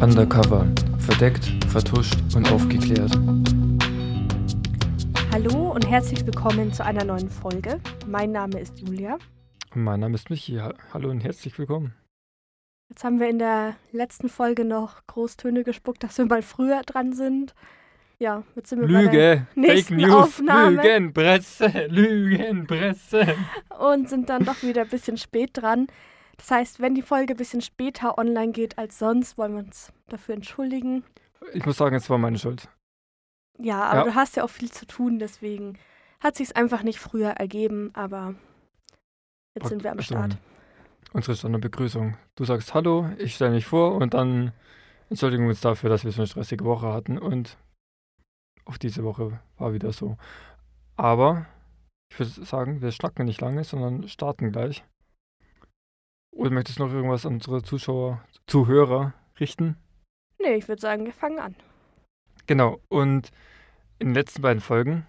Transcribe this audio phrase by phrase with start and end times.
[0.00, 0.64] Undercover.
[1.00, 3.10] Verdeckt, vertuscht und aufgeklärt.
[5.32, 7.80] Hallo und herzlich willkommen zu einer neuen Folge.
[8.06, 9.18] Mein Name ist Julia.
[9.74, 10.60] Und mein Name ist Michi.
[10.94, 11.94] Hallo und herzlich willkommen.
[12.88, 17.12] Jetzt haben wir in der letzten Folge noch Großtöne gespuckt, dass wir mal früher dran
[17.12, 17.54] sind.
[18.20, 23.34] Ja, jetzt sind wir Lüge, bei der Fake News, Aufnahme Lügenpresse, Lügenpresse.
[23.80, 25.88] und sind dann doch wieder ein bisschen spät dran.
[26.38, 29.92] Das heißt, wenn die Folge ein bisschen später online geht als sonst, wollen wir uns
[30.08, 31.04] dafür entschuldigen.
[31.52, 32.68] Ich muss sagen, es war meine Schuld.
[33.58, 34.04] Ja, aber Ja.
[34.06, 35.78] du hast ja auch viel zu tun, deswegen
[36.20, 38.34] hat sich einfach nicht früher ergeben, aber
[39.54, 40.38] jetzt sind wir am Also, Start.
[41.12, 42.16] Unsere Standardbegrüßung.
[42.36, 44.52] Du sagst Hallo, ich stelle mich vor und dann
[45.10, 47.56] entschuldigen wir uns dafür, dass wir so eine stressige Woche hatten und
[48.64, 50.16] auch diese Woche war wieder so.
[50.96, 51.46] Aber
[52.12, 54.84] ich würde sagen, wir schnacken nicht lange, sondern starten gleich.
[56.32, 59.76] Oder möchtest du noch irgendwas an unsere Zuschauer, Zuhörer richten?
[60.40, 61.54] Nee, ich würde sagen, wir fangen an.
[62.46, 63.30] Genau, und
[63.98, 65.06] in den letzten beiden Folgen,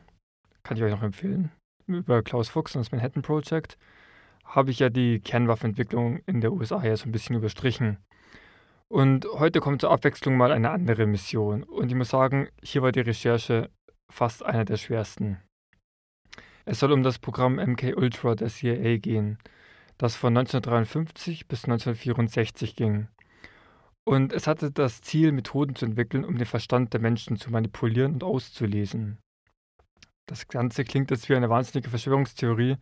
[0.63, 1.51] kann ich euch noch empfehlen,
[1.87, 3.77] über Klaus Fuchs und das Manhattan Project,
[4.43, 7.97] habe ich ja die Kernwaffenentwicklung in der USA ja so ein bisschen überstrichen.
[8.91, 11.61] Und heute kommt zur Abwechslung mal eine andere Mission.
[11.63, 13.69] Und ich muss sagen, hier war die Recherche
[14.11, 15.39] fast einer der schwersten.
[16.65, 19.37] Es soll um das Programm MK Ultra der CIA gehen,
[19.99, 23.09] das von 1953 bis 1964 ging.
[24.05, 28.13] Und es hatte das Ziel, Methoden zu entwickeln, um den Verstand der Menschen zu manipulieren
[28.13, 29.19] und auszulesen.
[30.25, 32.77] Das Ganze klingt jetzt wie eine wahnsinnige Verschwörungstheorie.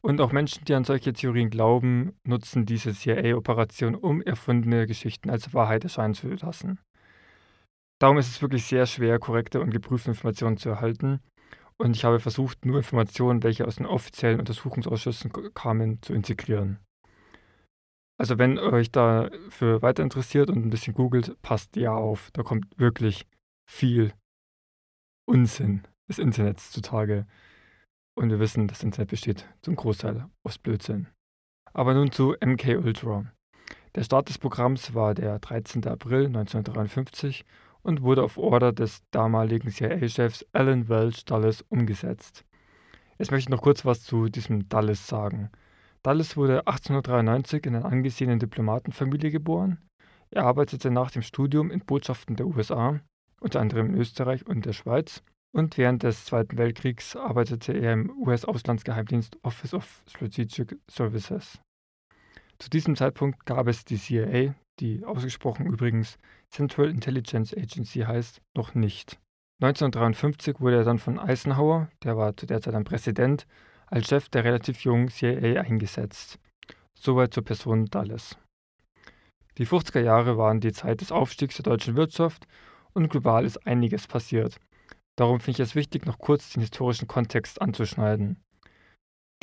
[0.00, 5.54] Und auch Menschen, die an solche Theorien glauben, nutzen diese CIA-Operation, um erfundene Geschichten als
[5.54, 6.78] Wahrheit erscheinen zu lassen.
[8.00, 11.20] Darum ist es wirklich sehr schwer, korrekte und geprüfte Informationen zu erhalten.
[11.76, 16.78] Und ich habe versucht, nur Informationen, welche aus den offiziellen Untersuchungsausschüssen kamen, zu integrieren.
[18.16, 22.30] Also wenn euch dafür weiter interessiert und ein bisschen googelt, passt ja auf.
[22.32, 23.26] Da kommt wirklich
[23.68, 24.12] viel
[25.26, 27.26] Unsinn des Internets zutage.
[28.16, 31.08] Und wir wissen, das Internet besteht zum Großteil aus Blödsinn.
[31.72, 33.24] Aber nun zu MK Ultra.
[33.96, 35.86] Der Start des Programms war der 13.
[35.88, 37.44] April 1953
[37.84, 42.44] und wurde auf Order des damaligen CIA-Chefs Alan Welch Dulles umgesetzt.
[43.18, 45.50] Jetzt möchte ich noch kurz was zu diesem Dulles sagen.
[46.02, 49.78] Dulles wurde 1893 in einer angesehenen Diplomatenfamilie geboren.
[50.30, 53.00] Er arbeitete nach dem Studium in Botschaften der USA,
[53.40, 55.22] unter anderem in Österreich und der Schweiz.
[55.54, 61.60] Und während des Zweiten Weltkriegs arbeitete er im US-Auslandsgeheimdienst Office of Strategic Services.
[62.58, 66.18] Zu diesem Zeitpunkt gab es die CIA, die ausgesprochen übrigens
[66.50, 69.18] Central Intelligence Agency heißt, noch nicht.
[69.62, 73.46] 1953 wurde er dann von Eisenhower, der war zu der Zeit ein Präsident,
[73.86, 76.38] als Chef der relativ jungen CIA eingesetzt.
[76.94, 78.36] Soweit zur Person Dulles.
[79.58, 82.46] Die 50er Jahre waren die Zeit des Aufstiegs der deutschen Wirtschaft
[82.92, 84.58] und global ist einiges passiert.
[85.16, 88.42] Darum finde ich es wichtig, noch kurz den historischen Kontext anzuschneiden.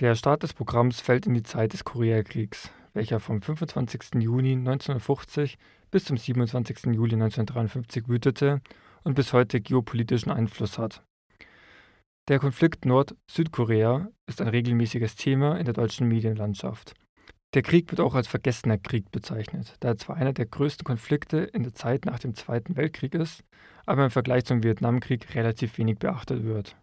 [0.02, 4.22] Der Start des Programms fällt in die Zeit des Koreakriegs, welcher vom 25.
[4.22, 5.58] Juni 1950
[5.92, 6.94] bis zum 27.
[6.94, 8.62] Juli 1953 wütete
[9.04, 11.04] und bis heute geopolitischen Einfluss hat.
[12.28, 16.94] Der Konflikt Nord-Südkorea ist ein regelmäßiges Thema in der deutschen Medienlandschaft.
[17.54, 21.40] Der Krieg wird auch als vergessener Krieg bezeichnet, da er zwar einer der größten Konflikte
[21.40, 23.44] in der Zeit nach dem Zweiten Weltkrieg ist,
[23.86, 26.78] aber im Vergleich zum Vietnamkrieg relativ wenig beachtet wird.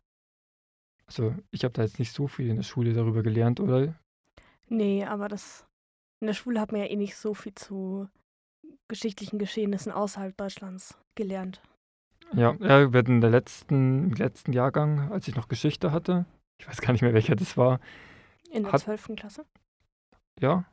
[1.06, 3.94] Also, ich habe da jetzt nicht so viel in der Schule darüber gelernt, oder?
[4.68, 5.67] Nee, aber das
[6.20, 8.08] in der Schule hat man ja eh nicht so viel zu
[8.88, 11.62] geschichtlichen Geschehnissen außerhalb Deutschlands gelernt.
[12.32, 16.26] Ja, ja wir hatten in der letzten, im letzten Jahrgang, als ich noch Geschichte hatte,
[16.60, 17.80] ich weiß gar nicht mehr, welcher das war,
[18.50, 19.14] In der Hat- 12.
[19.16, 19.44] Klasse.
[20.40, 20.64] ja,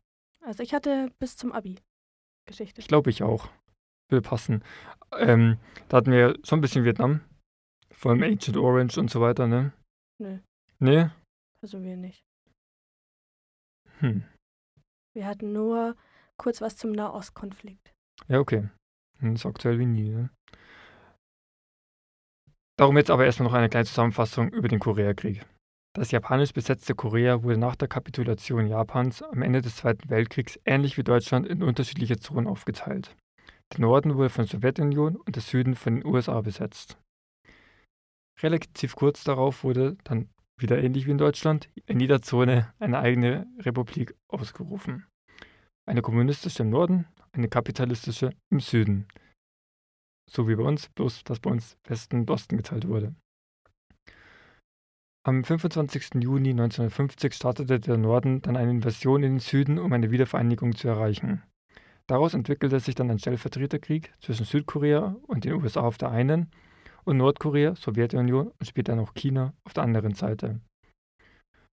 [0.41, 1.77] Also ich hatte bis zum Abi
[2.47, 2.79] Geschichte.
[2.81, 3.49] Ich glaube, ich auch.
[4.09, 4.63] Will passen.
[5.17, 5.57] Ähm,
[5.89, 7.21] da hatten wir schon ein bisschen Vietnam.
[7.91, 9.73] Vor allem Agent Orange und so weiter, ne?
[10.19, 10.39] Nö,
[10.79, 11.09] Nee?
[11.63, 12.23] also wir nicht.
[13.99, 14.23] Hm.
[15.15, 15.95] Wir hatten nur
[16.37, 17.93] kurz was zum Nahostkonflikt.
[18.27, 18.69] Ja, okay.
[19.19, 20.29] Hm, Ist aktuell wie nie, ne?
[22.77, 25.45] Darum jetzt aber erstmal noch eine kleine Zusammenfassung über den Koreakrieg.
[25.95, 30.97] Das japanisch besetzte Korea wurde nach der Kapitulation Japans am Ende des Zweiten Weltkriegs ähnlich
[30.97, 33.15] wie Deutschland in unterschiedliche Zonen aufgeteilt.
[33.71, 36.97] Der Norden wurde von der Sowjetunion und der Süden von den USA besetzt.
[38.43, 43.47] Relativ kurz darauf wurde dann wieder ähnlich wie in Deutschland in jeder Zone eine eigene
[43.59, 45.05] Republik ausgerufen.
[45.85, 49.07] Eine kommunistische im Norden, eine kapitalistische im Süden.
[50.29, 53.13] So wie bei uns, bloß dass bei uns Westen und Osten geteilt wurde.
[55.27, 56.21] Am 25.
[56.21, 60.87] Juni 1950 startete der Norden dann eine Invasion in den Süden, um eine Wiedervereinigung zu
[60.87, 61.43] erreichen.
[62.07, 66.51] Daraus entwickelte sich dann ein Stellvertreterkrieg zwischen Südkorea und den USA auf der einen
[67.05, 70.59] und Nordkorea, Sowjetunion und später noch China auf der anderen Seite.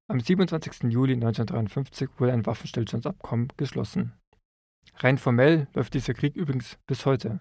[0.09, 0.93] Am 27.
[0.93, 4.13] Juli 1953 wurde ein Waffenstillstandsabkommen geschlossen.
[4.97, 7.41] Rein formell läuft dieser Krieg übrigens bis heute.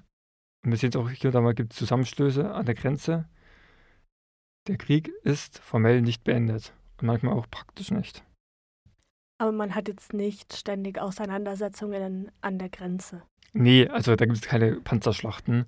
[0.63, 3.27] Und wir sehen es auch hier und da mal gibt es Zusammenstöße an der Grenze.
[4.67, 8.23] Der Krieg ist formell nicht beendet und manchmal auch praktisch nicht.
[9.39, 13.23] Aber man hat jetzt nicht ständig Auseinandersetzungen an der Grenze.
[13.53, 15.65] Nee, also da gibt es keine Panzerschlachten.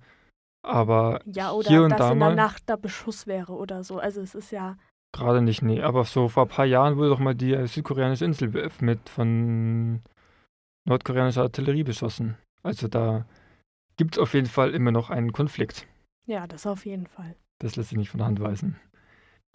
[0.64, 4.00] Aber ja, oder hier und dass da in der Nacht da Beschuss wäre oder so.
[4.00, 4.78] Also es ist ja,
[5.12, 5.82] gerade nicht, nee.
[5.82, 10.02] Aber so vor ein paar Jahren wurde doch mal die äh, südkoreanische Insel beöffnet von
[10.86, 12.38] nordkoreanischer Artillerie beschossen.
[12.64, 13.26] Also da
[13.98, 15.86] gibt es auf jeden Fall immer noch einen Konflikt.
[16.26, 17.36] ja, das auf jeden Fall.
[17.60, 18.78] Das lässt sich nicht von der Hand weisen.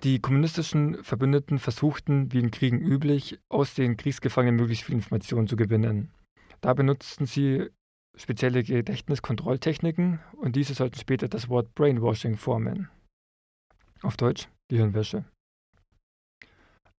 [0.05, 5.57] Die kommunistischen Verbündeten versuchten, wie in Kriegen üblich, aus den Kriegsgefangenen möglichst viel Informationen zu
[5.57, 6.13] gewinnen.
[6.61, 7.69] Da benutzten sie
[8.17, 12.89] spezielle Gedächtniskontrolltechniken und diese sollten später das Wort Brainwashing formen.
[14.03, 15.25] Auf Deutsch Gehirnwäsche.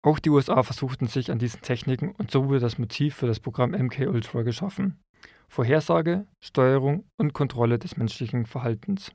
[0.03, 3.41] Auch die USA versuchten sich an diesen Techniken und so wurde das Motiv für das
[3.41, 5.01] Programm MK Ultra geschaffen.
[5.49, 9.13] Vorhersage, Steuerung und Kontrolle des menschlichen Verhaltens.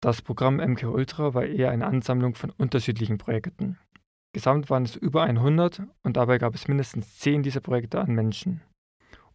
[0.00, 3.78] Das Programm MK Ultra war eher eine Ansammlung von unterschiedlichen Projekten.
[4.32, 8.60] Gesamt waren es über 100 und dabei gab es mindestens 10 dieser Projekte an Menschen.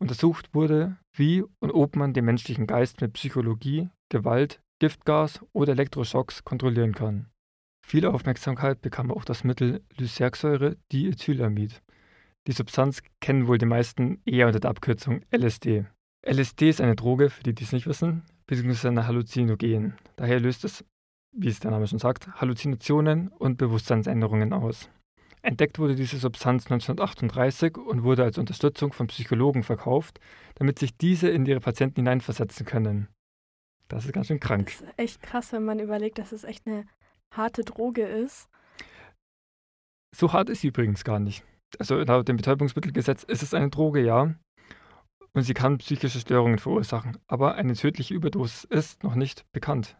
[0.04, 6.44] Untersucht wurde, wie und ob man den menschlichen Geist mit Psychologie, Gewalt, Giftgas oder Elektroschocks
[6.44, 7.28] kontrollieren kann.
[7.88, 11.82] Viel Aufmerksamkeit bekam auch das Mittel Lysergsäure Diethylamid.
[12.48, 15.86] Die Substanz kennen wohl die meisten eher unter der Abkürzung LSD.
[16.28, 19.94] LSD ist eine Droge, für die, die es nicht wissen, beziehungsweise ein Halluzinogen.
[20.18, 20.84] Daher löst es,
[21.32, 24.90] wie es der Name schon sagt, Halluzinationen und Bewusstseinsänderungen aus.
[25.44, 30.20] Entdeckt wurde diese Substanz 1938 und wurde als Unterstützung von Psychologen verkauft,
[30.56, 33.10] damit sich diese in ihre Patienten hineinversetzen können.
[33.90, 34.68] Das ist ganz schön krank.
[34.68, 36.86] Das ist echt krass, wenn man überlegt, dass es echt eine
[37.32, 38.48] harte Droge ist.
[40.16, 41.44] So hart ist sie übrigens gar nicht.
[41.78, 44.34] Also laut dem Betäubungsmittelgesetz ist es eine Droge, ja.
[45.34, 47.18] Und sie kann psychische Störungen verursachen.
[47.28, 49.98] Aber eine tödliche Überdosis ist noch nicht bekannt.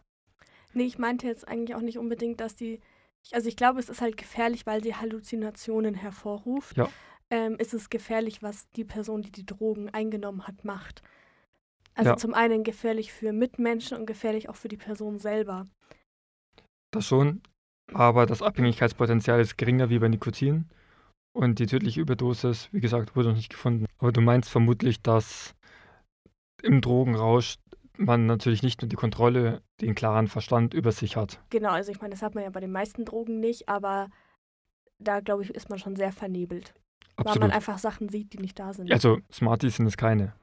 [0.72, 2.80] Nee, ich meinte jetzt eigentlich auch nicht unbedingt, dass die.
[3.32, 6.76] Also ich glaube, es ist halt gefährlich, weil sie Halluzinationen hervorruft.
[6.76, 6.88] Ja.
[7.30, 11.02] Ähm, ist es gefährlich, was die Person, die die Drogen eingenommen hat, macht.
[11.94, 12.16] Also Ja.
[12.16, 15.64] zum einen gefährlich für Mitmenschen und gefährlich auch für die Person selber.
[16.90, 17.40] Das schon.
[17.92, 20.68] Aber das Abhängigkeitspotenzial ist geringer wie bei Nikotin.
[21.32, 23.86] Und die tödliche Überdosis, wie gesagt, wurde noch nicht gefunden.
[23.98, 25.54] Aber du meinst vermutlich, dass
[26.62, 27.56] im Drogenrausch
[27.96, 31.40] man natürlich nicht nur die Kontrolle, den klaren Verstand über sich hat.
[31.50, 34.08] Genau, also ich meine, das hat man ja bei den meisten Drogen nicht, aber
[34.98, 36.74] da glaube ich, ist man schon sehr vernebelt.
[37.16, 37.52] Weil man Absolut.
[37.52, 38.90] einfach Sachen sieht, die nicht da sind.
[38.92, 40.34] Also Smarties sind es keine.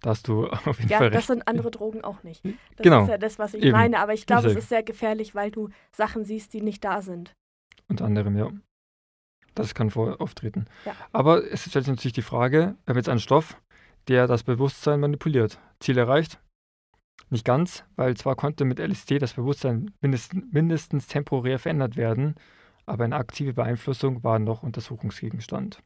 [0.00, 1.26] Da hast du auf jeden Ja, Fall das recht.
[1.28, 2.44] sind andere Drogen auch nicht.
[2.44, 3.72] Das Genau, ist ja das, was ich eben.
[3.72, 3.98] meine.
[3.98, 7.32] Aber ich glaube, es ist sehr gefährlich, weil du Sachen siehst, die nicht da sind.
[7.88, 8.50] Unter anderem, ja.
[9.54, 10.66] Das kann vor auftreten.
[10.84, 10.94] Ja.
[11.12, 13.58] Aber es stellt sich natürlich die Frage, wir haben jetzt einen Stoff,
[14.08, 15.58] der das Bewusstsein manipuliert.
[15.80, 16.40] Ziel erreicht?
[17.30, 22.36] Nicht ganz, weil zwar konnte mit LSD das Bewusstsein mindestens, mindestens temporär verändert werden,
[22.86, 25.82] aber eine aktive Beeinflussung war noch Untersuchungsgegenstand.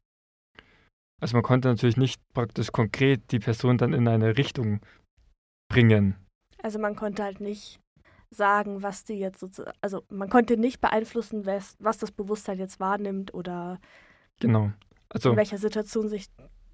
[1.21, 4.81] Also man konnte natürlich nicht praktisch konkret die Person dann in eine Richtung
[5.71, 6.17] bringen.
[6.63, 7.81] Also man konnte halt nicht
[8.31, 12.81] sagen, was die jetzt sozusagen, also man konnte nicht beeinflussen, was, was das Bewusstsein jetzt
[12.81, 13.79] wahrnimmt oder
[14.41, 14.73] Genau.
[15.09, 16.27] Also in welcher Situation sich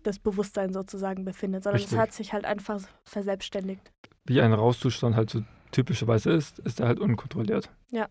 [0.07, 3.93] das Bewusstsein sozusagen befindet, sondern es hat sich halt einfach verselbstständigt.
[4.27, 7.71] wie ein Rauschzustand halt so typischerweise ist, ist er halt unkontrolliert.
[7.91, 8.09] Ja.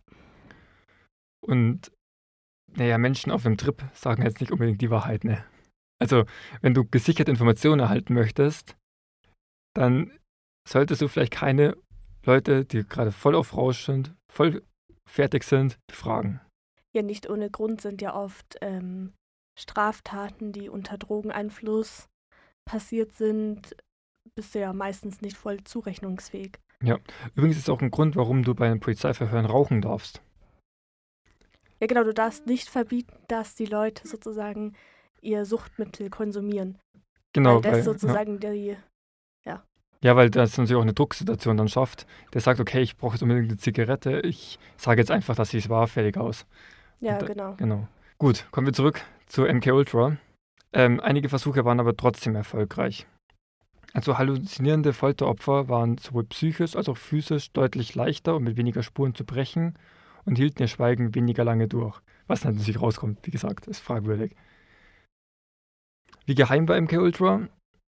[1.46, 1.92] Und
[2.76, 5.44] naja, Menschen auf einem Trip sagen jetzt nicht unbedingt die Wahrheit, ne?
[6.00, 6.26] Also,
[6.62, 8.76] wenn du gesichert Informationen erhalten möchtest,
[9.74, 10.12] dann
[10.68, 11.78] solltest du vielleicht keine
[12.26, 14.64] Leute, die gerade voll auf Rausch sind, voll
[15.10, 16.42] fertig sind, befragen.
[16.94, 19.14] Ja, nicht ohne Grund sind ja oft ähm,
[19.58, 22.08] Straftaten, die unter Drogeneinfluss
[22.66, 23.76] passiert sind,
[24.36, 26.60] bist du ja meistens nicht voll zurechnungsfähig.
[27.36, 30.22] Übrigens ist auch ein Grund, warum du bei einem Polizeiverhören rauchen darfst.
[31.80, 34.76] Ja, genau, du darfst nicht verbieten, dass die Leute sozusagen
[35.22, 36.78] ihr Suchtmittel konsumieren.
[37.34, 37.84] Genau, weil das weil, ja.
[37.84, 38.78] sozusagen die,
[40.02, 42.06] Ja, weil das natürlich auch eine Drucksituation dann schafft.
[42.34, 44.20] Der sagt, okay, ich brauche jetzt unbedingt eine Zigarette.
[44.22, 46.46] Ich sage jetzt einfach, dass ich es war, fertig aus.
[47.00, 47.56] ja, Und genau.
[47.56, 47.88] Genau.
[48.18, 50.18] Gut, kommen wir zurück zu MK Ultra.
[50.74, 53.08] Ähm, einige Versuche waren aber trotzdem erfolgreich.
[53.94, 59.16] Also halluzinierende Folteropfer waren sowohl psychisch als auch physisch deutlich leichter und mit weniger Spuren
[59.16, 59.80] zu brechen
[60.26, 62.02] und hielten ihr Schweigen weniger lange durch.
[62.28, 64.36] Was natürlich rauskommt, wie gesagt, ist fragwürdig.
[66.26, 67.48] Wie geheim war MK Ultra?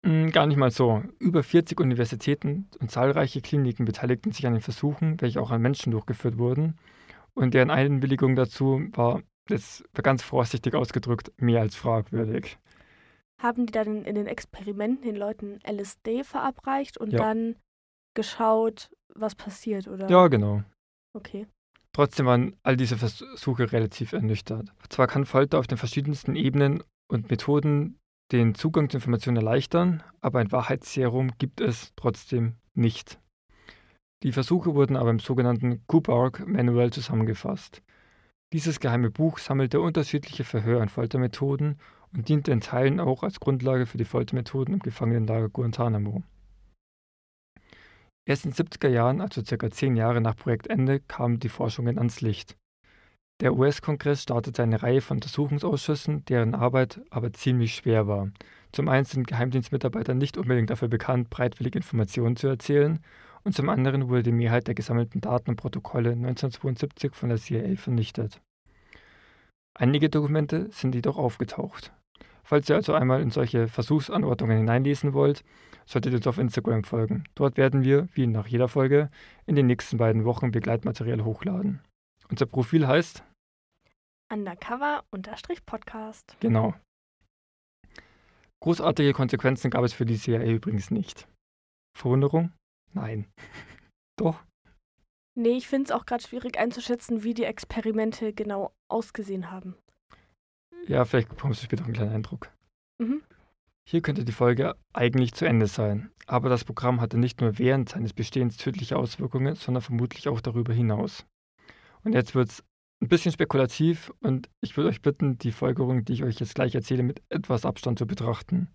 [0.06, 1.04] Hm, gar nicht mal so.
[1.20, 5.92] Über 40 Universitäten und zahlreiche Kliniken beteiligten sich an den Versuchen, welche auch an Menschen
[5.92, 6.78] durchgeführt wurden.
[7.34, 12.58] Und deren Einwilligung dazu war, das war ganz vorsichtig ausgedrückt, mehr als fragwürdig.
[13.42, 17.20] Haben die dann in den Experimenten den Leuten LSD verabreicht und Ja.
[17.20, 17.56] dann
[18.16, 20.10] geschaut, was passiert, oder?
[20.10, 20.64] Ja, genau.
[21.14, 21.48] Okay.
[21.94, 24.72] Trotzdem waren all diese Versuche relativ ernüchtert.
[24.90, 28.00] Zwar kann Folter auf den verschiedensten Ebenen und Methoden
[28.32, 33.20] den Zugang zu Informationen erleichtern, aber ein Wahrheitsserum gibt es trotzdem nicht.
[34.24, 37.82] Die Versuche wurden aber im sogenannten Kubark Manual zusammengefasst.
[38.54, 41.80] Dieses geheime Buch sammelte unterschiedliche Verhör- und Foltermethoden
[42.14, 46.24] und diente in Teilen auch als Grundlage für die Foltermethoden im Gefangenenlager Guantanamo.
[48.26, 52.22] Erst in den 70er Jahren, also circa zehn Jahre nach Projektende, kamen die Forschungen ans
[52.22, 52.56] Licht.
[53.42, 58.32] Der US-Kongress startete eine Reihe von Untersuchungsausschüssen, deren Arbeit aber ziemlich schwer war.
[58.72, 63.00] Zum einen sind Geheimdienstmitarbeiter nicht unbedingt dafür bekannt, breitwillig Informationen zu erzählen,
[63.48, 67.78] und zum anderen wurde die Mehrheit der gesammelten Daten und Protokolle 1972 von der CIA
[67.78, 68.42] vernichtet.
[69.74, 71.94] Einige Dokumente sind jedoch aufgetaucht.
[72.44, 75.46] Falls ihr also einmal in solche Versuchsanordnungen hineinlesen wollt,
[75.86, 77.24] solltet ihr uns auf Instagram folgen.
[77.36, 79.10] Dort werden wir, wie nach jeder Folge,
[79.46, 81.80] in den nächsten beiden Wochen Begleitmaterial hochladen.
[82.30, 83.24] Unser Profil heißt
[84.30, 86.36] Undercover-Podcast.
[86.42, 86.74] Genau.
[88.62, 91.30] Großartige Konsequenzen gab es für die CIA übrigens nicht.
[91.98, 92.52] Verwunderung?
[92.94, 93.28] Nein.
[94.18, 94.44] Doch.
[95.36, 99.76] Nee, ich finde es auch gerade schwierig einzuschätzen, wie die Experimente genau ausgesehen haben.
[100.88, 102.52] Ja, vielleicht bekommst du später einen kleinen Eindruck.
[103.00, 103.22] Mhm.
[103.88, 107.90] Hier könnte die Folge eigentlich zu Ende sein, aber das Programm hatte nicht nur während
[107.90, 111.26] seines Bestehens tödliche Auswirkungen, sondern vermutlich auch darüber hinaus.
[112.04, 112.64] Und jetzt wird es
[113.02, 116.74] ein bisschen spekulativ und ich würde euch bitten, die Folgerung, die ich euch jetzt gleich
[116.74, 118.70] erzähle, mit etwas Abstand zu betrachten.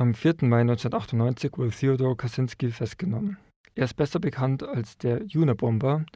[0.00, 0.36] Am 4.
[0.48, 3.36] Mai 1998 wurde Theodor Kaczynski festgenommen.
[3.74, 6.06] Er ist besser bekannt als der Unabomber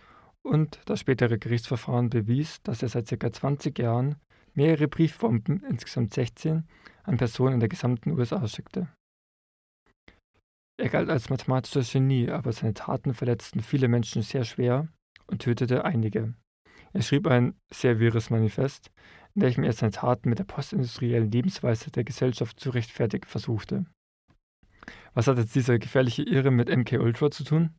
[0.41, 3.31] und das spätere Gerichtsverfahren bewies, dass er seit ca.
[3.31, 4.17] 20 Jahren
[4.55, 6.67] mehrere Briefbomben, insgesamt 16,
[7.03, 8.89] an Personen in der gesamten USA schickte.
[10.81, 14.89] Er galt als mathematischer Genie, aber seine Taten verletzten viele Menschen sehr schwer
[15.27, 16.33] und tötete einige.
[16.95, 18.91] Er schrieb ein sehr wirres Manifest,
[19.35, 23.87] in welchem er seine Taten mit der postindustriellen Lebensweise der Gesellschaft zu rechtfertigen versuchte.
[25.15, 27.75] Was hat jetzt diese gefährliche Irre mit MK Ultra zu tun?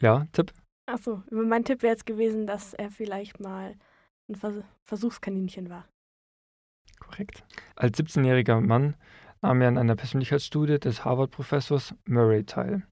[0.00, 0.52] Ja, Tipp?
[0.86, 3.76] Achso, mein Tipp wäre jetzt gewesen, dass er vielleicht mal
[4.28, 5.88] ein Vers Versuchskaninchen war.
[6.98, 7.44] Korrekt.
[7.76, 8.96] Als 17-jähriger Mann
[9.40, 12.86] nahm er an einer Persönlichkeitsstudie des Harvard-Professors Murray teil.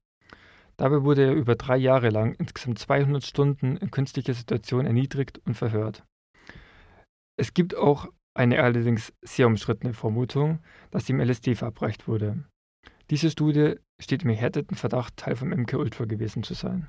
[0.77, 5.53] Dabei wurde er über drei Jahre lang insgesamt 200 Stunden in künstlicher Situation erniedrigt und
[5.53, 6.03] verhört.
[7.37, 10.59] Es gibt auch eine allerdings sehr umstrittene Vermutung,
[10.91, 12.45] dass ihm LSD verabreicht wurde.
[13.09, 16.87] Diese Studie steht im erhärteten Verdacht, Teil vom MK-Ultra gewesen zu sein.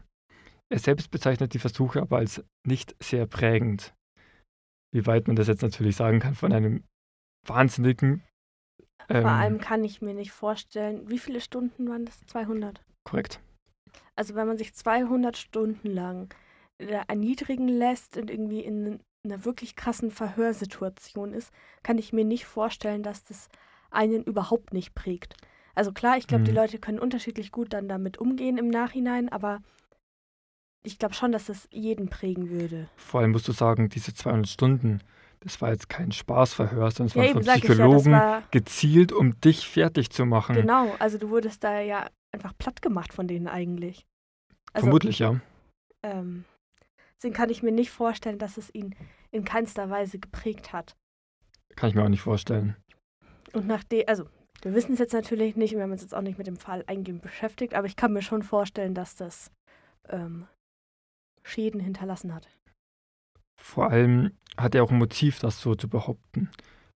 [0.70, 3.94] Er selbst bezeichnet die Versuche aber als nicht sehr prägend.
[4.94, 6.84] Wie weit man das jetzt natürlich sagen kann von einem
[7.46, 8.22] wahnsinnigen.
[9.08, 12.25] Ähm, Vor allem kann ich mir nicht vorstellen, wie viele Stunden waren das?
[12.26, 12.82] 200.
[13.04, 13.40] Korrekt.
[14.14, 16.32] Also wenn man sich 200 Stunden lang
[16.78, 21.52] äh, erniedrigen lässt und irgendwie in einer wirklich krassen Verhörsituation ist,
[21.83, 23.49] kann ich mir nicht vorstellen, dass das
[23.91, 25.35] einen überhaupt nicht prägt.
[25.75, 26.57] Also klar, ich glaube, die Mhm.
[26.57, 29.62] Leute können unterschiedlich gut dann damit umgehen im Nachhinein, aber
[30.83, 32.88] ich glaube schon, dass das jeden prägen würde.
[32.97, 35.00] Vor allem musst du sagen, diese 200 Stunden,
[35.41, 39.12] das war jetzt kein Spaßverhör, sondern es Ja, war von ich ja, Psychologen war gezielt,
[39.12, 40.57] um dich fertig zu machen.
[40.57, 40.95] genau.
[40.99, 44.05] Also du wurdest da ja einfach platt gemacht von denen eigentlich.
[44.73, 45.37] Also, Vermutlich, ja.
[46.02, 46.45] Ähm,
[47.23, 48.97] deswegen kann ich mir nicht vorstellen, dass es ihn
[49.31, 50.97] in keinster Weise geprägt hat.
[51.76, 52.76] Kann ich mir auch nicht vorstellen.
[53.52, 54.25] Und nachdem, also
[54.62, 56.57] wir wissen es jetzt natürlich nicht, und wir haben uns jetzt auch nicht mit dem
[56.57, 59.52] Fall eingehend beschäftigt, aber ich kann mir schon vorstellen, dass das
[60.09, 60.49] ähm,
[61.45, 62.49] Schäden hinterlassen hat.
[63.61, 66.50] Vor allem hat er auch ein Motiv, das so zu behaupten.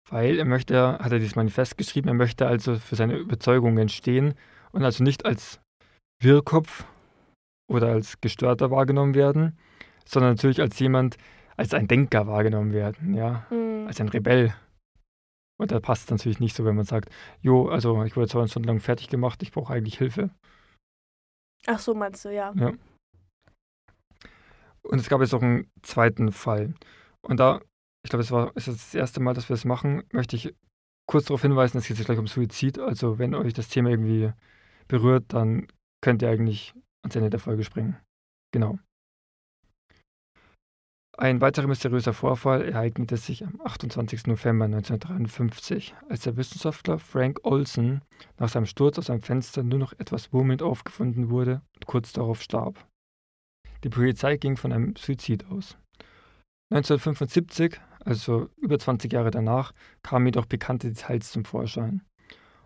[0.10, 4.36] Weil er möchte, hat er dieses Manifest geschrieben, er möchte also für seine Überzeugungen stehen
[4.72, 5.60] und also nicht als
[6.22, 6.86] Wirrkopf
[7.70, 9.58] oder als Gestörter wahrgenommen werden,
[10.06, 11.18] sondern natürlich als jemand,
[11.58, 13.88] als ein Denker wahrgenommen werden, ja, Hm.
[13.88, 14.54] als ein Rebell.
[15.60, 17.10] Und da passt es natürlich nicht so, wenn man sagt,
[17.42, 20.30] jo, also ich wurde 200 Stunden lang fertig gemacht, ich brauche eigentlich Hilfe.
[21.68, 22.54] Ach so, meinst du, ja.
[22.56, 22.74] Ja.
[24.82, 26.74] Und es gab jetzt auch einen zweiten Fall.
[27.22, 27.62] Und da,
[28.04, 30.54] ich glaube, es war es ist das erste Mal, dass wir das machen, möchte ich
[31.10, 32.80] kurz darauf hinweisen, es geht sich gleich um Suizid.
[32.80, 34.34] Also wenn euch das Thema irgendwie
[34.88, 35.68] berührt, dann
[36.02, 37.96] könnt ihr eigentlich ans Ende der Folge springen.
[38.52, 38.78] Genau.
[41.16, 44.26] Ein weiterer mysteriöser Vorfall ereignete sich am 28.
[44.26, 48.02] November 1953, als der Wissenschaftler Frank Olson
[48.40, 52.42] nach seinem Sturz aus einem Fenster nur noch etwas wurmelnd aufgefunden wurde und kurz darauf
[52.42, 52.88] starb.
[53.84, 55.78] Die Polizei ging von einem Suizid aus.
[56.72, 62.02] 1975, also über 20 Jahre danach, kamen jedoch bekannte Details zum Vorschein.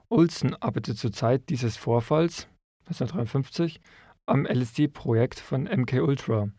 [0.08, 2.48] Olson arbeitete zur Zeit dieses Vorfalls,
[2.86, 3.82] 1953,
[4.26, 6.50] am LSD-Projekt von MK Ultra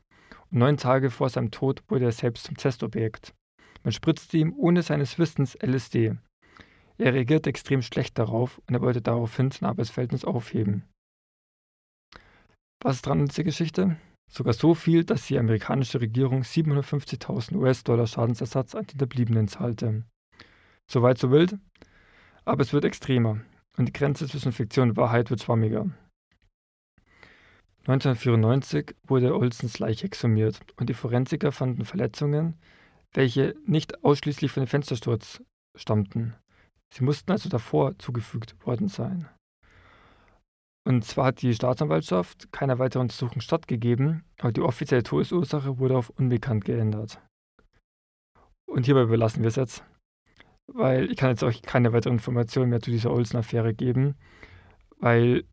[0.50, 3.34] neun Tage vor seinem Tod wurde er selbst zum Testobjekt.
[3.82, 6.16] Man spritzte ihm ohne seines Wissens LSD.
[6.98, 10.84] Er reagierte extrem schlecht darauf und er wollte daraufhin sein Arbeitsverhältnis aufheben.
[12.82, 13.96] Was ist dran an dieser Geschichte?
[14.30, 20.04] Sogar so viel, dass die amerikanische Regierung 750.000 US-Dollar Schadensersatz an die Hinterbliebenen zahlte.
[20.90, 21.56] Soweit so wild,
[22.44, 23.40] aber es wird extremer
[23.76, 25.90] und die Grenze zwischen Fiktion und Wahrheit wird schwammiger.
[27.86, 32.58] 1994 wurde Olsons Leiche exhumiert und die Forensiker fanden Verletzungen,
[33.12, 35.42] welche nicht ausschließlich von dem Fenstersturz
[35.74, 36.34] stammten.
[36.92, 39.28] Sie mussten also davor zugefügt worden sein.
[40.84, 46.08] Und zwar hat die Staatsanwaltschaft keine weitere Untersuchung stattgegeben, aber die offizielle Todesursache wurde auf
[46.10, 47.20] unbekannt geändert.
[48.66, 49.84] Und hierbei belassen wir es jetzt,
[50.66, 54.14] weil ich kann jetzt euch keine weiteren Informationen mehr zu dieser Olsen-Affäre geben,
[54.98, 55.44] weil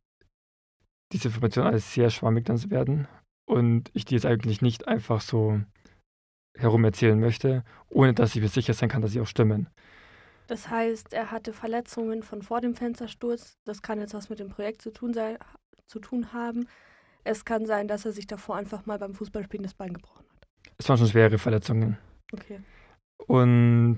[1.12, 3.08] diese Informationen alles sehr schwammig dann werden
[3.46, 5.62] und ich die jetzt eigentlich nicht einfach so
[6.58, 9.70] herum erzählen möchte, ohne dass ich mir sicher sein kann, dass sie auch stimmen.
[10.48, 13.58] Das heißt, er hatte Verletzungen von vor dem Fenstersturz.
[13.66, 15.38] Das kann jetzt was mit dem Projekt zu tun, sein,
[15.88, 16.68] zu tun haben.
[17.24, 20.48] Es kann sein, dass er sich davor einfach mal beim Fußballspielen das Bein gebrochen hat.
[20.78, 21.98] Es waren schon schwere Verletzungen.
[22.32, 22.62] Okay.
[23.26, 23.98] Und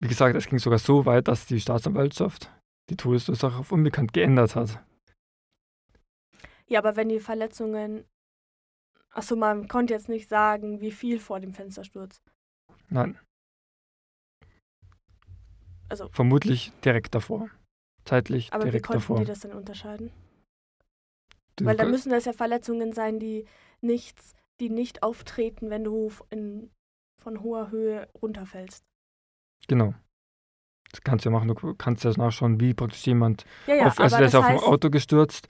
[0.00, 2.50] wie gesagt, es ging sogar so weit, dass die Staatsanwaltschaft
[2.90, 4.82] die Todesursache auf unbekannt geändert hat.
[6.70, 8.04] Ja, aber wenn die Verletzungen.
[9.10, 12.22] Achso, man konnte jetzt nicht sagen, wie viel vor dem Fenstersturz.
[12.88, 13.18] Nein.
[15.88, 16.08] Also.
[16.10, 17.50] Vermutlich direkt davor.
[18.04, 19.18] Zeitlich aber direkt wie konnten davor.
[19.18, 20.12] die das denn unterscheiden?
[21.56, 23.46] Du Weil da müssen das ja Verletzungen sein, die
[23.80, 26.70] nichts, die nicht auftreten, wenn du in,
[27.20, 28.84] von hoher Höhe runterfällst.
[29.66, 29.94] Genau.
[30.92, 31.48] Das kannst du ja machen.
[31.48, 34.40] Du kannst ja nachschauen, wie praktisch jemand Ja, ja, auf, also aber der ist das
[34.40, 35.48] auf dem heißt, Auto gestürzt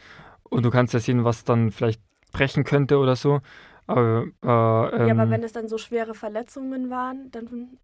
[0.51, 3.41] und du kannst ja sehen, was dann vielleicht brechen könnte oder so.
[3.87, 7.79] Aber, äh, ähm, ja, aber wenn es dann so schwere Verletzungen waren, dann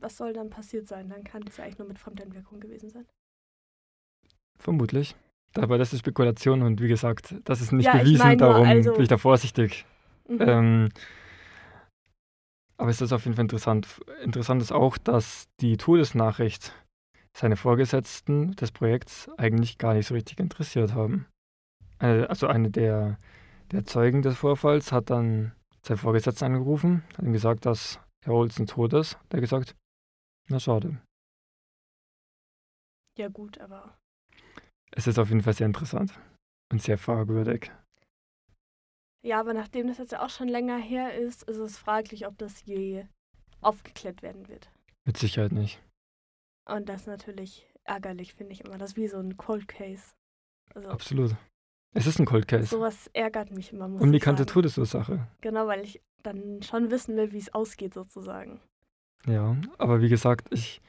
[0.00, 1.08] was soll dann passiert sein?
[1.08, 3.06] Dann kann es ja eigentlich nur mit Fremdeinwirkung gewesen sein.
[4.58, 5.14] vermutlich.
[5.56, 8.92] Aber das ist Spekulation und wie gesagt, das ist nicht Ja, bewiesen, nur, darum also-
[8.92, 9.86] bin ich da vorsichtig.
[10.28, 10.40] Mhm.
[10.40, 10.88] Ähm,
[12.76, 13.86] aber es ist auf jeden Fall interessant.
[14.22, 16.72] Interessant ist auch, dass die Todesnachricht
[17.36, 21.26] seine Vorgesetzten des Projekts eigentlich gar nicht so richtig interessiert haben.
[21.98, 23.18] Eine, also eine der,
[23.72, 28.66] der Zeugen des Vorfalls hat dann seinen Vorgesetzten angerufen, hat ihm gesagt, dass Herr Olsen
[28.66, 29.18] tot ist.
[29.30, 29.76] Der hat gesagt,
[30.48, 30.98] na schade.
[33.18, 33.96] ja, gut, aber
[34.92, 36.18] Es ist auf jeden Fall sehr interessant
[36.72, 37.70] und sehr fragwürdig.
[39.24, 42.38] Ja, aber nachdem das jetzt ja auch schon länger her ist, ist es fraglich, ob
[42.38, 43.04] das je
[43.60, 44.70] aufgeklärt werden wird.
[45.04, 45.82] Mit Sicherheit nicht.
[46.70, 48.78] Und das ist natürlich ärgerlich, finde ich immer.
[48.78, 50.14] Das ist wie so ein Cold Case.
[50.74, 51.34] Also Absolut.
[51.94, 52.66] Es ist ein Cold Case.
[52.66, 54.46] sowas ärgert mich immer, muss Unbekannte.
[54.46, 55.26] Todesursache.
[55.40, 58.60] Genau, weil ich dann schon wissen will, wie es ausgeht sozusagen.
[59.26, 60.80] Ja, aber wie gesagt, ich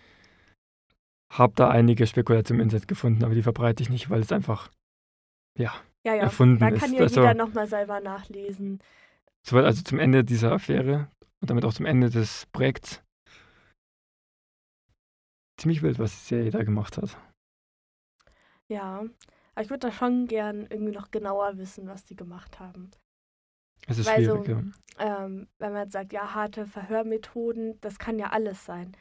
[1.32, 4.70] habe da einige Spekulationen im Internet gefunden, aber die verbreite ich nicht, weil es einfach,
[5.58, 5.74] ja,
[6.06, 6.82] Ja, ja, Erfunden da ist.
[6.82, 8.80] kann ja Also- jeder nochmal selber nachlesen.
[9.46, 11.10] soweit also zum Ende dieser Affäre
[11.42, 13.02] und damit auch zum Ende des Projekts
[15.58, 17.18] ziemlich wild, was die Serie da gemacht hat.
[18.68, 19.04] Ja,
[19.60, 22.92] aber ich würde da schon gern irgendwie noch genauer wissen, was die gemacht haben.
[23.88, 25.26] Es ist Weil so- schwierig, ja.
[25.26, 28.94] ähm, wenn man jetzt sagt, ja, harte Verhörmethoden, das kann ja alles sein.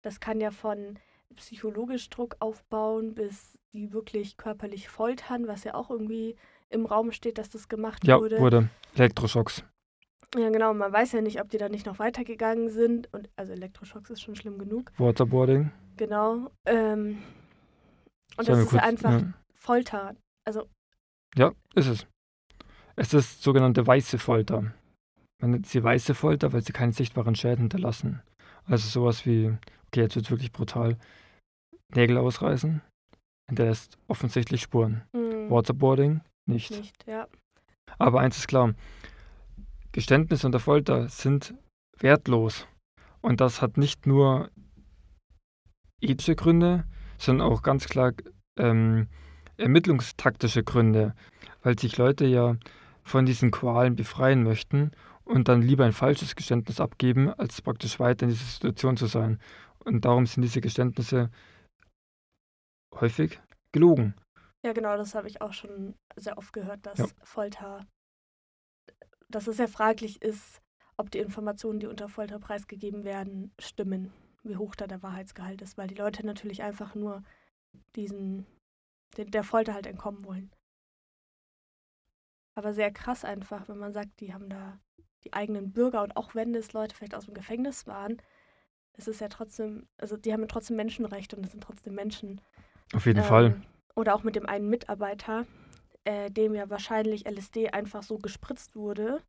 [0.00, 0.98] Das kann ja von
[1.34, 6.34] psychologisch Druck aufbauen bis die wirklich körperlich foltern, was ja auch irgendwie
[6.70, 8.38] im Raum steht, dass das gemacht Ja, wurde.
[8.40, 8.70] wurde.
[8.94, 9.64] Elektroschocks.
[10.34, 13.12] Ja, genau, man weiß ja nicht, ob die da nicht noch weitergegangen sind.
[13.12, 14.92] Und also Elektroschocks ist schon schlimm genug.
[14.96, 15.70] Waterboarding.
[15.98, 16.50] Genau.
[16.64, 17.18] Ähm,
[18.38, 19.32] und Sollen das ist ja kurz- einfach Ja.
[19.66, 20.14] Folter.
[20.46, 20.68] Also,
[21.36, 22.06] ja, ist es.
[22.94, 24.72] Es ist sogenannte weiße Folter.
[25.42, 28.22] Man nennt sie weiße Folter, weil sie keine sichtbaren Schäden hinterlassen.
[28.64, 29.48] Also sowas wie,
[29.88, 30.96] okay, jetzt wird wirklich brutal,
[31.94, 32.80] Nägel ausreißen,
[33.48, 35.02] hinterlässt offensichtlich Spuren.
[35.12, 36.70] mh, Waterboarding nicht.
[36.70, 37.28] nicht, ja.
[37.98, 38.74] Aber eins ist klar,
[39.92, 41.54] Geständnis unter Folter sind
[41.98, 42.66] wertlos.
[43.20, 44.50] Und das hat nicht nur
[46.00, 46.84] ethische Gründe,
[47.18, 48.12] sondern auch ganz klar
[48.58, 49.08] ähm,
[49.58, 51.14] ermittlungstaktische Gründe,
[51.62, 52.56] weil sich Leute ja
[53.02, 54.90] von diesen Qualen befreien möchten
[55.24, 59.40] und dann lieber ein falsches Geständnis abgeben, als praktisch weiter in dieser Situation zu sein.
[59.78, 61.30] Und darum sind diese Geständnisse
[62.94, 63.40] häufig
[63.72, 64.14] gelogen.
[64.64, 67.06] Ja, genau, das habe ich auch schon sehr oft gehört, dass Ja.
[67.22, 67.86] Folter,
[69.28, 70.60] dass es sehr fraglich ist,
[70.96, 75.76] ob die Informationen, die unter Folter preisgegeben werden, stimmen, wie hoch da der Wahrheitsgehalt ist,
[75.76, 77.22] weil die Leute natürlich einfach nur
[77.94, 78.46] diesen,
[79.24, 80.50] der Folter halt entkommen wollen.
[82.54, 84.78] Aber sehr krass einfach, wenn man sagt, die haben da
[85.24, 88.20] die eigenen Bürger und auch wenn es Leute vielleicht aus dem Gefängnis waren,
[88.94, 92.40] es ist ja trotzdem, also die haben ja trotzdem Menschenrechte und es sind trotzdem Menschen.
[92.94, 93.62] Auf jeden Ähm, Fall.
[93.94, 95.46] Oder auch mit dem einen Mitarbeiter,
[96.04, 99.22] äh, dem ja wahrscheinlich LSD einfach so gespritzt wurde.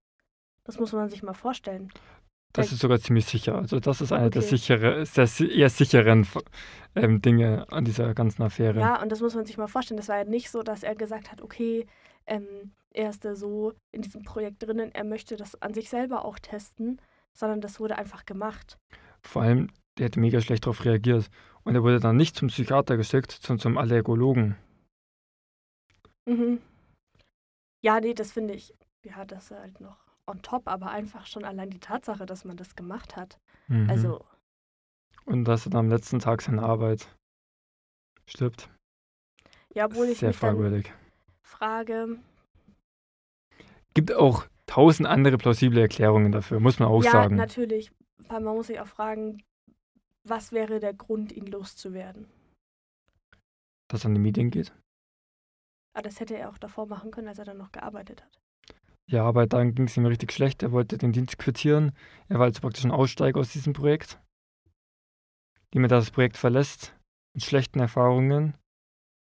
[0.63, 1.91] Das muss man sich mal vorstellen.
[2.53, 3.55] Das der- ist sogar ziemlich sicher.
[3.55, 4.57] Also das ist eine der Okay.
[4.57, 6.27] sichere, sehr, eher sicheren
[6.95, 8.79] ähm, Dinge an dieser ganzen Affäre.
[8.79, 9.97] Ja, und das muss man sich mal vorstellen.
[9.97, 11.85] Das war ja nicht so, dass er gesagt hat, okay,
[12.25, 16.25] ähm, er ist da so in diesem Projekt drinnen, er möchte das an sich selber
[16.25, 16.99] auch testen,
[17.33, 18.77] sondern das wurde einfach gemacht.
[19.21, 21.29] Vor allem, der hat mega schlecht darauf reagiert.
[21.63, 24.55] Und er wurde dann nicht zum Psychiater geschickt, sondern zum Allergologen.
[26.25, 26.61] Mhm.
[27.83, 31.45] Ja, nee, das finde ich, ja, das ist halt noch on top, aber einfach schon
[31.45, 33.39] allein die Tatsache, dass man das gemacht hat.
[33.67, 33.89] Mhm.
[33.89, 34.25] Also,
[35.25, 37.07] Und dass er dann am letzten Tag seiner Arbeit
[38.25, 38.69] stirbt.
[39.73, 40.93] ja, obwohl ich Sehr mich fragwürdig.
[41.43, 42.19] frage,
[43.93, 47.35] Gibt auch tausend andere plausible Erklärungen dafür, muss man auch ja, sagen.
[47.35, 47.91] natürlich,
[48.27, 49.41] weil man muss sich auch fragen,
[50.23, 52.27] was wäre der Grund, ihn loszuwerden?
[53.87, 54.73] Dass er an die Medien geht.
[55.93, 58.39] Aber das hätte er auch davor machen können, als er dann noch gearbeitet hat.
[59.09, 60.63] Ja, aber dann ging es ihm richtig schlecht.
[60.63, 61.93] Er wollte den Dienst quittieren.
[62.27, 64.19] Er war also praktisch ein Aussteiger aus diesem Projekt.
[65.73, 66.93] Jemand, der das Projekt verlässt,
[67.33, 68.55] mit schlechten Erfahrungen.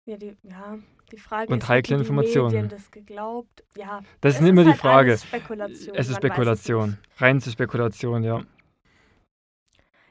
[0.05, 0.77] Ja, die, ja,
[1.11, 2.53] die Frage Und ist, heikle die Informationen.
[2.53, 3.63] Medien das geglaubt?
[3.75, 5.11] Ja, Das es ist immer die halt Frage.
[5.11, 5.95] alles Spekulation.
[5.97, 6.89] Es ist man Spekulation.
[6.91, 7.21] nicht.
[7.21, 8.41] Reinste Spekulation, ja.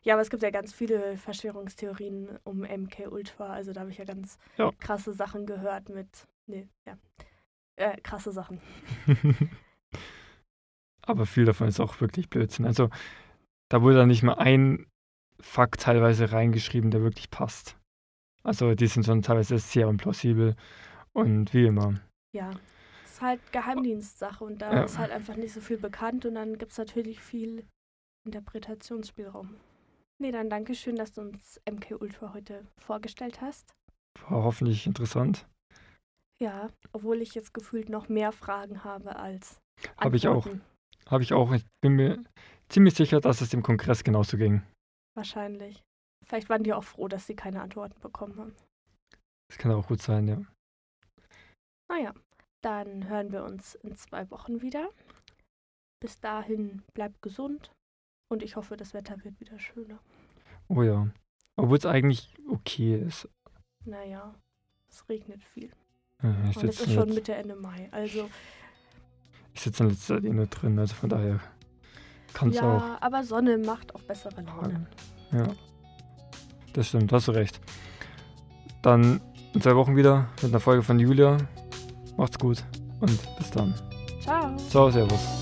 [0.05, 3.53] Ja, aber es gibt ja ganz viele Verschwörungstheorien um MK Ultra.
[3.53, 4.71] Also da habe ich ja ganz Ja.
[4.81, 6.27] krasse Sachen gehört mit.
[6.47, 6.99] Nee, ja.
[7.77, 8.61] Äh, krasse Sachen.
[11.05, 12.65] Aber viel davon ist auch wirklich Blödsinn.
[12.67, 12.91] Also
[13.71, 14.87] da wurde dann nicht mal ein
[15.41, 17.77] Fakt teilweise reingeschrieben, der wirklich passt.
[18.45, 20.55] Also die sind schon teilweise sehr unplausibel.
[21.13, 22.01] Und wie immer.
[22.35, 22.51] Ja.
[23.05, 24.85] Es ist halt Geheimdienstsache und da Ja.
[24.85, 27.67] ist halt einfach nicht so viel bekannt und dann gibt es natürlich viel
[28.25, 29.57] Interpretationsspielraum.
[30.21, 33.75] Nee, dann danke schön, dass du uns MK Ultra heute vorgestellt hast.
[34.29, 35.47] War hoffentlich interessant.
[36.43, 39.61] Ja, obwohl ich jetzt gefühlt noch mehr Fragen habe als
[39.97, 40.45] Hab ich auch.
[41.07, 41.53] Habe ich auch.
[41.53, 42.25] Ich bin mir
[42.69, 44.61] ziemlich sicher, dass es dem Kongress genauso ging.
[45.17, 45.85] Wahrscheinlich.
[46.27, 48.57] Vielleicht waren die auch froh, dass sie keine Antworten bekommen haben.
[49.49, 50.43] Das kann auch gut sein, ja.
[51.89, 52.13] Naja,
[52.61, 54.91] dann hören wir uns in zwei Wochen wieder.
[56.03, 57.71] Bis dahin bleibt gesund
[58.29, 60.01] und ich hoffe, das Wetter wird wieder schöner.
[60.67, 61.09] Oh ja.
[61.55, 63.29] Obwohl es eigentlich okay ist.
[63.85, 64.35] Naja,
[64.89, 65.71] es regnet viel.
[66.23, 67.89] Äh, Ich Und es sitze ist schon jetzt, Mitte, Ende Mai.
[67.91, 68.29] Also,
[69.55, 71.41] ich sitz in letzter Zeit eh nur drin, also von daher
[72.33, 72.63] kann es auch.
[72.81, 74.87] ja, aber Sonne macht auch bessere Laune.
[75.33, 75.47] Ja.
[76.73, 77.61] Das stimmt, hast du recht.
[78.83, 79.21] Dann
[79.55, 81.37] in zwei Wochen wieder mit einer Folge von Julia.
[82.17, 82.65] Macht's gut
[83.01, 83.75] und bis dann.
[84.23, 84.57] Ciao.
[84.57, 85.42] Ciao, Servus.